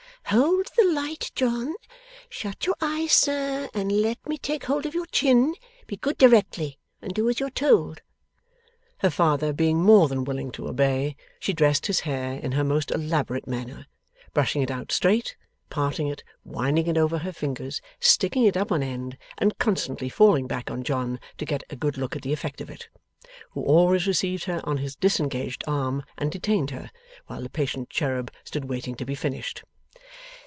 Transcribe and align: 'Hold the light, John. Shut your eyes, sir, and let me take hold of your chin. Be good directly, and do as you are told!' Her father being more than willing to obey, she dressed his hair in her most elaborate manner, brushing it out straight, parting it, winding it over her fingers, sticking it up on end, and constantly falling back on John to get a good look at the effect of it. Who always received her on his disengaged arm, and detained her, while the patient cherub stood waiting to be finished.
'Hold 0.25 0.69
the 0.77 0.85
light, 0.85 1.29
John. 1.35 1.73
Shut 2.29 2.65
your 2.65 2.77
eyes, 2.79 3.11
sir, 3.11 3.67
and 3.73 3.91
let 3.91 4.25
me 4.25 4.37
take 4.37 4.63
hold 4.63 4.85
of 4.85 4.93
your 4.93 5.07
chin. 5.07 5.55
Be 5.87 5.97
good 5.97 6.17
directly, 6.17 6.79
and 7.01 7.13
do 7.13 7.27
as 7.29 7.41
you 7.41 7.47
are 7.47 7.49
told!' 7.49 8.01
Her 8.99 9.09
father 9.09 9.51
being 9.51 9.83
more 9.83 10.07
than 10.07 10.23
willing 10.23 10.49
to 10.53 10.69
obey, 10.69 11.17
she 11.41 11.51
dressed 11.51 11.87
his 11.87 12.01
hair 12.01 12.39
in 12.39 12.53
her 12.53 12.63
most 12.63 12.91
elaborate 12.91 13.45
manner, 13.45 13.87
brushing 14.33 14.61
it 14.61 14.71
out 14.71 14.93
straight, 14.93 15.35
parting 15.69 16.07
it, 16.07 16.23
winding 16.45 16.87
it 16.87 16.97
over 16.97 17.17
her 17.17 17.33
fingers, 17.33 17.81
sticking 17.99 18.45
it 18.45 18.55
up 18.55 18.71
on 18.71 18.81
end, 18.81 19.17
and 19.37 19.57
constantly 19.57 20.07
falling 20.07 20.47
back 20.47 20.71
on 20.71 20.83
John 20.83 21.19
to 21.39 21.45
get 21.45 21.63
a 21.69 21.75
good 21.75 21.97
look 21.97 22.15
at 22.15 22.21
the 22.21 22.31
effect 22.31 22.61
of 22.61 22.69
it. 22.69 22.87
Who 23.49 23.65
always 23.65 24.07
received 24.07 24.45
her 24.45 24.61
on 24.63 24.77
his 24.77 24.95
disengaged 24.95 25.65
arm, 25.67 26.03
and 26.17 26.31
detained 26.31 26.69
her, 26.71 26.89
while 27.27 27.41
the 27.41 27.49
patient 27.49 27.89
cherub 27.89 28.31
stood 28.45 28.63
waiting 28.69 28.95
to 28.95 29.03
be 29.03 29.13
finished. 29.15 29.65